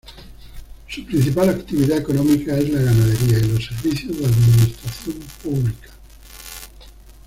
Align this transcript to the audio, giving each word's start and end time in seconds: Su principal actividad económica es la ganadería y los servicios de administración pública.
Su 0.87 1.05
principal 1.05 1.49
actividad 1.49 1.99
económica 1.99 2.57
es 2.57 2.71
la 2.71 2.81
ganadería 2.81 3.37
y 3.37 3.49
los 3.51 3.63
servicios 3.63 4.17
de 4.17 4.25
administración 4.25 5.17
pública. 5.43 5.89